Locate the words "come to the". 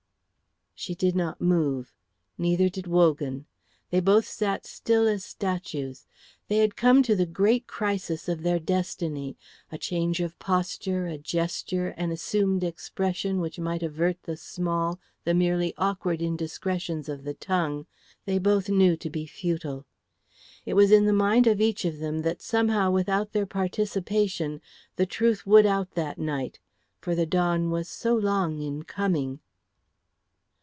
6.75-7.27